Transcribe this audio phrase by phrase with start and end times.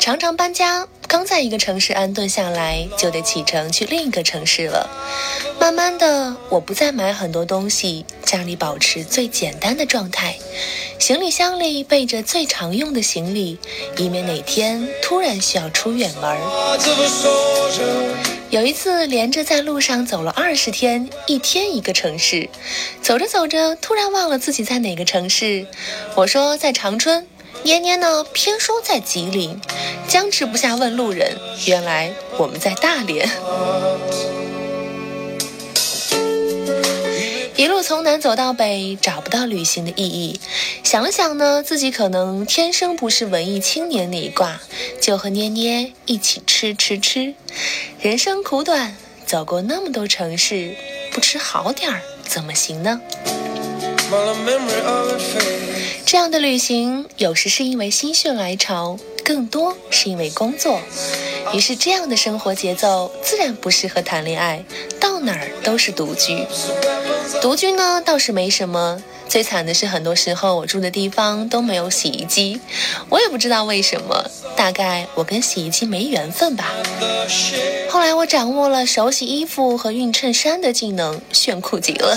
[0.00, 4.88] 常常搬家，刚在一个城市安顿下来，就得启程去另一个城市了。
[5.60, 10.36] 慢慢的，我不再买很多东西，家里保持最简单的状态，
[10.98, 13.58] 行李箱里备着最常用的行李，
[13.98, 16.38] 以免哪天突然需要出远门。
[18.50, 22.48] 有一次，连着在路上走了二十天，一天一个城市，
[23.02, 25.66] 走着走着，突然忘了自己在哪个城市。
[26.14, 27.26] 我说在长春，
[27.64, 29.58] 年年呢偏说在吉林，
[30.06, 33.26] 僵持不下问路人，原来我们在大连。
[37.56, 40.38] 一路从南走到北，找不到旅行的意义。
[40.82, 44.60] 想想呢，自己可能天生不是文艺青年那一挂，
[45.00, 47.34] 就和捏捏一起吃吃吃。
[47.98, 50.76] 人生苦短，走过那么多城市，
[51.12, 53.00] 不吃好点儿怎么行呢？
[56.06, 60.80] 这样的旅行，有时是因为心血来潮，更多是因为工作。
[61.52, 64.64] 于是，这样的生活节奏自然不适合谈恋爱，
[65.00, 66.46] 到哪儿都是独居。
[67.40, 72.60] 独居呢倒是没什么，最惨的是很多时候我住的地方都没有洗衣机，
[73.08, 76.72] 我也不知道为什么，大概我跟洗衣机没缘分吧。
[77.90, 82.16] 后来我掌握了手洗衣服和熨衬衫的技能，炫酷极了。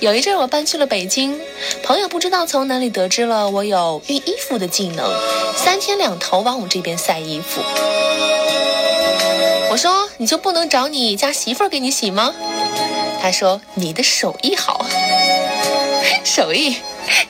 [0.00, 1.40] 有一阵我搬去了北京，
[1.82, 5.10] 朋友不知道从哪里得知了我有熨衣服的技能，
[5.56, 7.60] 三天两头往我这边塞衣服。
[9.70, 12.32] 我说你就不能找你家媳妇儿给你洗吗？
[13.20, 14.86] 他说你的手艺好，
[16.24, 16.76] 手艺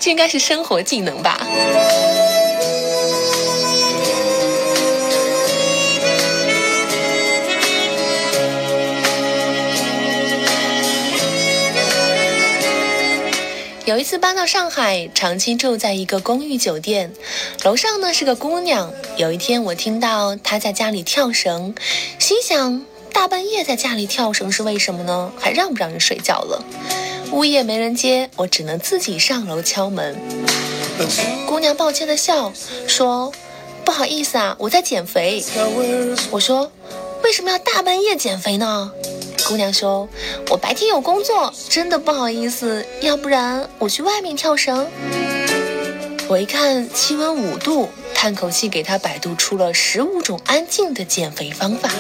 [0.01, 1.47] 这应该是生活技能吧。
[13.85, 17.11] 有一次搬到上海，长期住在一个公寓酒店，
[17.65, 18.93] 楼上呢是个姑娘。
[19.17, 21.75] 有一天我听到她在家里跳绳，
[22.19, 25.33] 心想大半夜在家里跳绳是为什么呢？
[25.39, 26.63] 还让不让人睡觉了？
[27.33, 30.17] 物业没人接，我只能自己上楼敲门。
[31.47, 32.53] 姑娘抱歉的笑
[32.87, 33.33] 说
[33.85, 35.45] ：“不好意思啊，我在减肥。”
[36.31, 36.73] 我说
[37.23, 38.91] ：“为什么要大半夜减肥呢？”
[39.47, 40.09] 姑娘说
[40.51, 42.85] ：“我白天有工作，真的不好意思。
[43.01, 44.87] 要不然我去外面跳绳。”
[46.29, 51.91] 我一看气温五度，叹口气，给她百度出了十五种安静的减肥方法。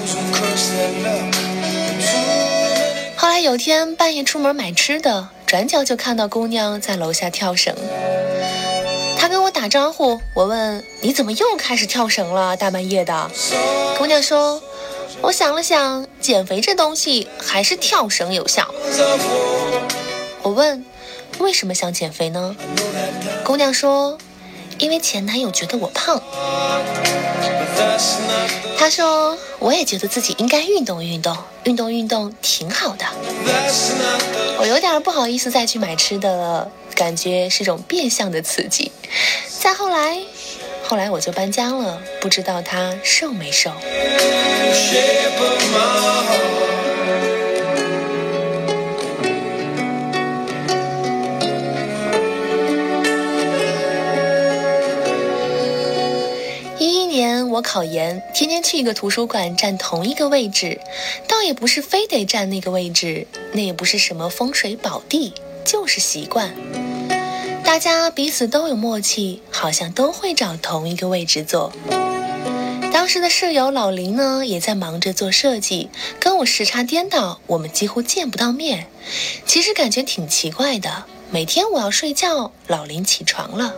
[3.20, 7.74] 后来有天半夜出门买吃的，转角就看到姑娘在楼下跳绳。
[9.18, 12.56] 她跟我打招呼，我问：“你怎么又开始跳绳了？
[12.56, 13.28] 大半夜的？”
[13.98, 14.62] 姑娘说。
[15.20, 18.72] 我想了想，减肥这东西还是跳绳有效。
[20.42, 20.84] 我问，
[21.40, 22.54] 为什么想减肥呢？
[23.42, 24.16] 姑娘说，
[24.78, 26.22] 因为前男友觉得我胖。
[28.78, 33.04] 他说，我也觉得自己应该运动运动，运动运动挺好的。
[34.58, 38.92] 我有点不好意思再去买吃的了，感觉是种变相的刺激。
[39.60, 40.18] 再后来。
[40.84, 43.70] 后来我就搬家了，不知道他瘦没瘦。
[57.50, 60.80] 我考研，天天去一个图书馆站同一个位置，
[61.26, 65.32] 倒也不是非得站那个位置，那也不是什么风水宝地，
[65.64, 66.54] 就是习惯。
[67.64, 71.72] 大家彼此都有默契，好像都会找同一个位置坐。
[72.90, 78.86] 当时的室友老林呢，也在忙着做设计，跟我时差颠倒，我们几乎见不到面。
[79.46, 83.74] 其实感觉挺奇怪的，每天我要睡觉，老林起床了。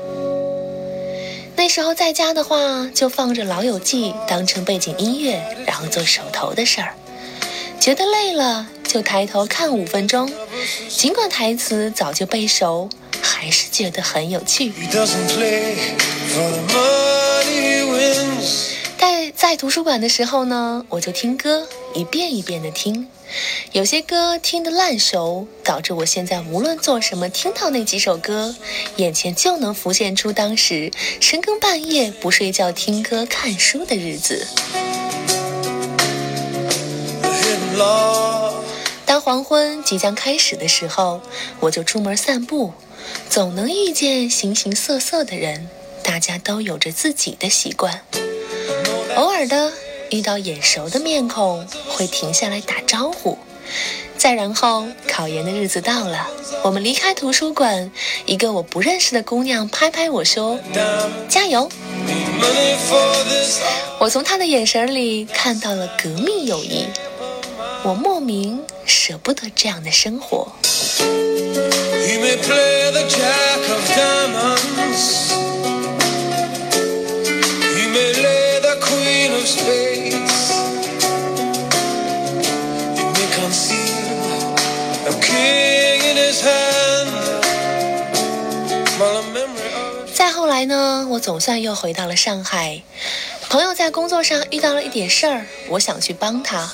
[1.56, 6.94] 那时候在家的话，就放着《老友记》当成背景音乐，然后做手头的事儿。
[7.78, 10.30] 觉得累了，就抬头看五分钟，
[10.88, 12.88] 尽管台词早就背熟。
[13.22, 14.72] 还是觉得很有趣。
[18.98, 23.06] 但在图书馆的时候呢，我就听歌，一遍一遍的听。
[23.72, 28.54] 有些歌听得烂熟，导致我现在无论做什么，听到那几首歌，
[28.96, 30.90] 眼前就能浮现出当时
[31.20, 34.46] 深更半夜不睡觉听歌看书的日子。
[39.06, 41.20] 当黄昏即将开始的时候，
[41.60, 42.72] 我就出门散步。
[43.28, 45.68] 总能遇见形形色色的人，
[46.02, 48.02] 大家都有着自己的习惯。
[49.16, 49.72] 偶尔的
[50.10, 53.38] 遇到眼熟的面孔，会停下来打招呼。
[54.18, 56.28] 再然后，考研的日子到了，
[56.62, 57.90] 我们离开图书馆，
[58.26, 60.58] 一个我不认识的姑娘拍拍我说
[61.28, 61.70] ：“加油！”
[63.98, 66.84] 我从她的眼神里看到了革命友谊，
[67.82, 70.52] 我莫名舍不得这样的生活。
[70.62, 72.16] 再
[74.58, 74.69] 后
[90.60, 92.82] 来呢，我总算又回到了上海。
[93.48, 96.70] 朋友在工作上遇到了一点事儿，我想去帮他。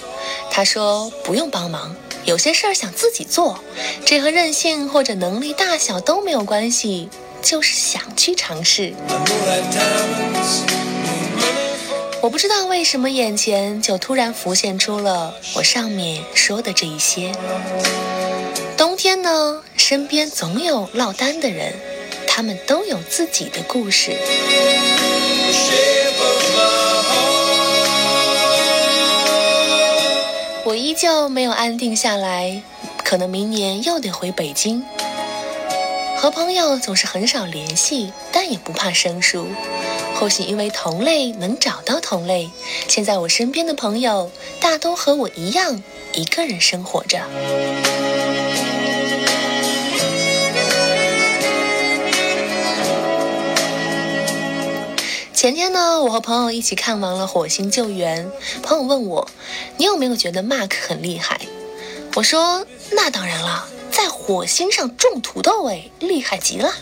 [0.51, 1.95] 他说不用帮忙，
[2.25, 3.61] 有些事儿想自己做，
[4.05, 7.09] 这和任性或者能力大小都没有关系，
[7.41, 8.93] 就是想去尝试。
[12.21, 17.31] 我不知道为什么眼前就突然浮现出了我上面说的这一些。
[18.77, 21.73] 冬天呢，身边总有落单的人，
[22.37, 24.15] 他们都有自己的故事。
[30.63, 32.61] 我依旧没有安定下来，
[33.03, 34.85] 可能明年又得回北京。
[36.19, 39.47] 和朋友总是很少联系，但也不怕生疏。
[40.17, 42.51] 或许因为同类能找到同类，
[42.87, 44.31] 现在我身边的朋友
[44.61, 45.83] 大都和我一样，
[46.13, 47.19] 一个人生活着。
[55.47, 58.27] 前天呢，我和朋友一起看完了《火星救援》，
[58.65, 59.31] 朋友问我
[59.79, 61.41] ：“你有没有觉得 Mark 很厉害？”
[62.17, 66.75] 我说：“那当然了，在火星上种土豆，哎，厉害极了。”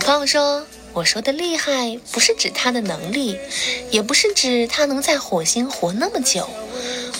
[0.00, 0.66] 朋友说。
[0.94, 3.38] 我说的厉害，不是指他的能力，
[3.90, 6.46] 也不是指他能在火星活那么久，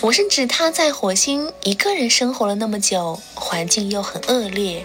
[0.03, 4.85] 我是指他在火星一个人生活了那么久，环境又很恶劣，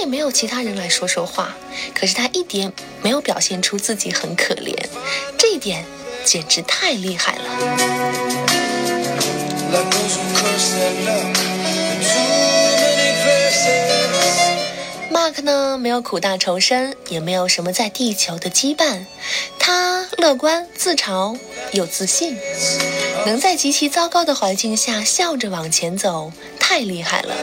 [0.00, 1.56] 也没有其他人来说说话，
[1.94, 2.72] 可是他一点
[3.02, 4.74] 没有表现出自己很可怜，
[5.36, 5.84] 这一点
[6.24, 7.44] 简直太厉害了。
[15.10, 19.04] Mark 呢，没有苦大仇深，也没有什么在地球的羁绊。
[19.58, 21.36] 他乐观、自嘲
[21.72, 22.38] 又自信，
[23.26, 26.32] 能在极其糟糕的环境下笑着往前走，
[26.68, 27.34] 太厉害了。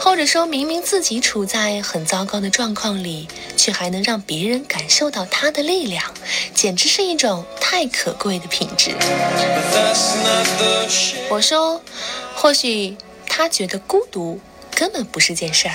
[0.00, 3.26] 或者说，明明自己处在很糟糕的状况里，
[3.56, 6.14] 却还能让别人感受到他的力量，
[6.54, 8.92] 简直是一种太可贵的品质。
[11.28, 11.82] 我说，
[12.36, 14.40] 或许他觉得孤独。
[14.74, 15.74] 根本不是件事儿。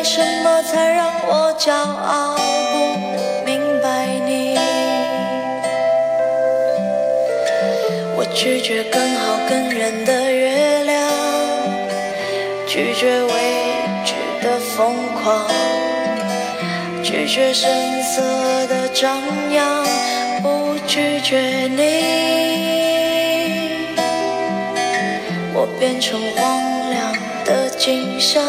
[0.00, 2.34] 明白什么才让我骄傲？
[2.72, 4.56] 不明白你。
[8.16, 11.06] 我拒绝更好更圆的月亮，
[12.66, 13.32] 拒绝未
[14.06, 15.46] 知的疯狂，
[17.02, 17.70] 拒绝声
[18.02, 18.22] 色
[18.68, 19.20] 的张
[19.52, 19.84] 扬，
[20.42, 21.38] 不拒绝
[21.68, 21.84] 你。
[25.52, 27.12] 我变成荒凉
[27.44, 28.42] 的景象，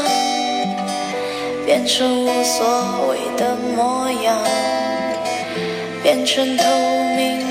[1.71, 4.37] 变成无所谓的模样，
[6.03, 6.65] 变成透
[7.15, 7.50] 明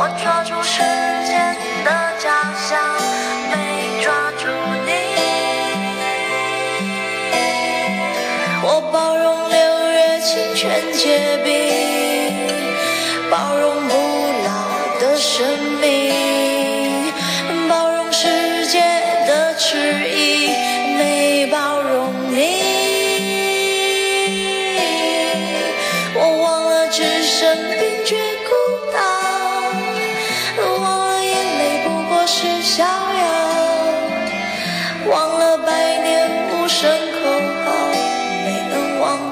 [0.00, 0.78] 我抓住时
[1.26, 1.90] 间的
[2.20, 2.78] 假象
[3.50, 4.46] 没抓住
[4.86, 4.92] 你。
[8.62, 11.67] 我包容六月清泉结冰。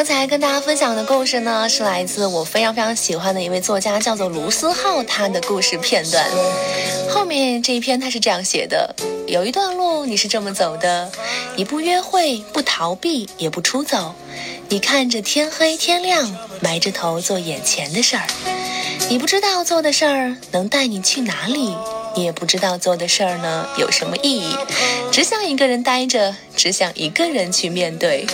[0.00, 6.26] 刚才跟大家分享的故事呢，是来自我非常非常喜欢的一位作家，叫做卢思浩，他的故事片段。
[7.10, 8.94] 后面这一篇他是这样写的：
[9.26, 11.12] 有一段路你是这么走的，
[11.54, 14.14] 你不约会，不逃避，也不出走，
[14.70, 18.26] 你看着天黑天亮，埋着头做眼前的事儿。
[19.10, 21.76] 你不知道做的事儿能带你去哪里，
[22.16, 24.56] 你也不知道做的事儿呢有什么意义，
[25.12, 28.26] 只想一个人待着，只想一个人去面对。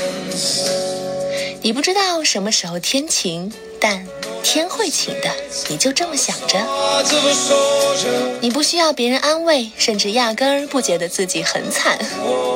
[1.66, 4.06] 你不知道什么时候天晴，但
[4.40, 5.28] 天会晴的，
[5.68, 6.64] 你就这么想着。
[8.40, 11.98] 你不需要别人安慰，甚至压根儿不觉得自己很惨。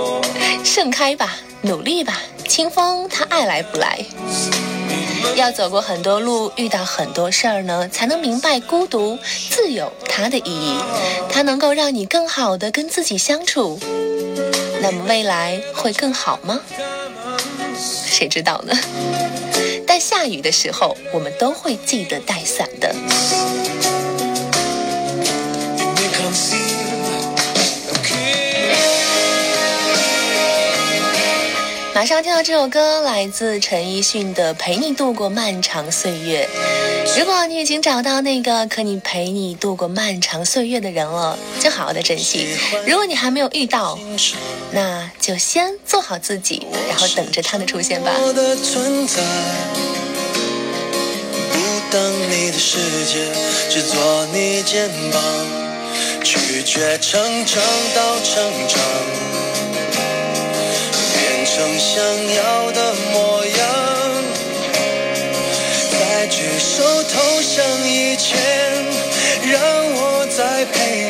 [0.62, 3.98] 盛开吧，努力吧，清风它爱来不来。
[5.34, 9.18] 要走过很多路，遇到很多事儿呢，才能明白孤独
[9.50, 10.78] 自有它的意义。
[11.28, 13.76] 它能够让你更好的跟自己相处。
[14.80, 16.60] 那么未来会更好吗？
[18.10, 18.74] 谁知道呢？
[19.86, 22.94] 但下雨的时候，我们都会记得带伞的。
[31.92, 36.48] 马上听到这首歌，来自陈奕迅的《陪你度过漫长岁月》。
[37.18, 42.56] 如果你已经找到那个可以陪你度过漫长岁月的人了，就好好的珍惜。
[42.86, 43.98] 如果你还没有遇到，
[44.70, 48.10] 那就先做好自己，然后等着他的出现吧。
[48.20, 49.22] 我的存在。
[51.52, 51.58] 不
[51.92, 53.28] 当你的世界，
[53.68, 55.22] 只做你肩膀，
[56.24, 57.62] 拒绝成长
[57.94, 58.80] 到成长，
[61.12, 62.02] 变成想
[62.34, 63.60] 要的模样，
[65.92, 68.38] 再举手投降以前，
[69.44, 69.60] 让
[69.94, 71.09] 我再陪。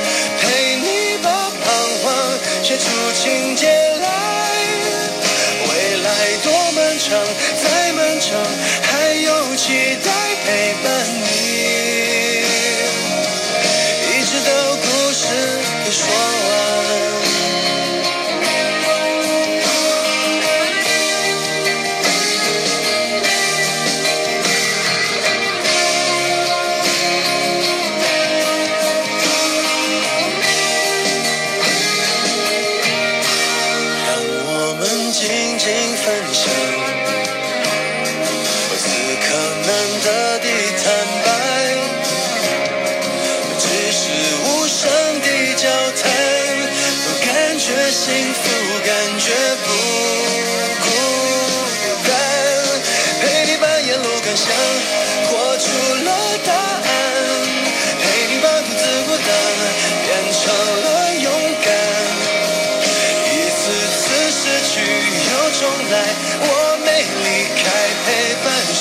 [65.91, 65.97] 来，
[66.39, 67.63] 我没离开
[68.05, 68.07] 陪
[68.43, 68.79] 伴是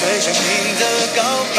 [0.20, 0.40] 长情
[0.80, 0.82] 的
[1.14, 1.20] 告
[1.54, 1.58] 白，